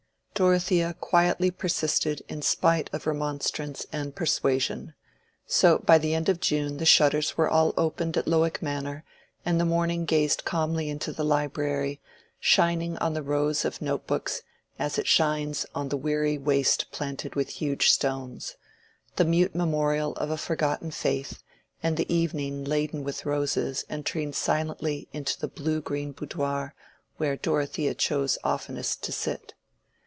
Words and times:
Dorothea 0.33 0.95
quietly 0.99 1.51
persisted 1.51 2.23
in 2.27 2.41
spite 2.41 2.89
of 2.91 3.05
remonstrance 3.05 3.85
and 3.93 4.15
persuasion. 4.15 4.95
So 5.45 5.77
by 5.77 5.99
the 5.99 6.15
end 6.15 6.29
of 6.29 6.39
June 6.39 6.77
the 6.77 6.85
shutters 6.85 7.37
were 7.37 7.47
all 7.47 7.75
opened 7.77 8.17
at 8.17 8.27
Lowick 8.27 8.59
Manor, 8.59 9.03
and 9.45 9.59
the 9.59 9.65
morning 9.65 10.03
gazed 10.05 10.43
calmly 10.43 10.89
into 10.89 11.11
the 11.13 11.23
library, 11.23 12.01
shining 12.39 12.97
on 12.97 13.13
the 13.13 13.21
rows 13.21 13.65
of 13.65 13.83
note 13.83 14.07
books 14.07 14.41
as 14.79 14.97
it 14.97 15.05
shines 15.05 15.67
on 15.75 15.89
the 15.89 15.97
weary 15.97 16.39
waste 16.39 16.89
planted 16.91 17.35
with 17.35 17.49
huge 17.61 17.91
stones, 17.91 18.55
the 19.17 19.25
mute 19.25 19.53
memorial 19.53 20.13
of 20.15 20.31
a 20.31 20.37
forgotten 20.39 20.89
faith; 20.89 21.43
and 21.83 21.97
the 21.97 22.11
evening 22.11 22.63
laden 22.63 23.03
with 23.03 23.27
roses 23.27 23.85
entered 23.91 24.33
silently 24.33 25.07
into 25.13 25.39
the 25.39 25.47
blue 25.47 25.81
green 25.81 26.13
boudoir 26.13 26.73
where 27.17 27.35
Dorothea 27.35 27.93
chose 27.93 28.39
oftenest 28.43 29.03
to 29.03 29.11
sit. 29.11 29.53